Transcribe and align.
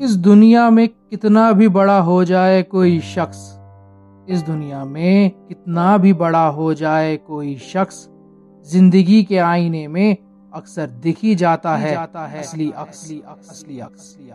इस 0.00 0.16
दुनिया 0.16 0.70
में 0.70 0.88
कितना 0.88 1.52
भी 1.52 1.68
बड़ा 1.68 1.98
हो 1.98 2.24
जाए 2.24 2.62
कोई 2.62 3.00
शख्स 3.00 3.38
इस 4.28 4.42
दुनिया 4.42 4.84
में 4.84 5.30
कितना 5.30 5.98
भी 5.98 6.12
बड़ा 6.12 6.46
हो 6.46 6.74
जाए 6.74 7.16
कोई 7.16 7.56
शख्स 7.56 8.08
ज़िंदगी 8.66 9.22
के 9.24 9.38
आईने 9.38 9.88
में 9.88 10.16
अक्सर 10.54 10.86
दिखी 10.86 11.34
जाता 11.34 11.76
है 11.76 11.90
जाता 11.90 12.26
है। 12.26 12.40
असली 12.40 12.70
असली 12.76 13.22
असली 13.28 13.80
असली 13.80 14.30